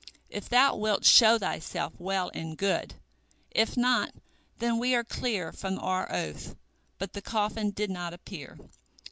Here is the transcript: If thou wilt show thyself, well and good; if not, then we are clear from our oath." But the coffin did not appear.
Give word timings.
If 0.31 0.49
thou 0.49 0.75
wilt 0.77 1.05
show 1.05 1.37
thyself, 1.37 1.93
well 1.99 2.31
and 2.33 2.57
good; 2.57 2.95
if 3.51 3.77
not, 3.77 4.11
then 4.57 4.79
we 4.79 4.95
are 4.95 5.03
clear 5.03 5.51
from 5.51 5.77
our 5.77 6.11
oath." 6.11 6.55
But 6.97 7.13
the 7.13 7.21
coffin 7.21 7.69
did 7.69 7.91
not 7.91 8.11
appear. 8.11 8.57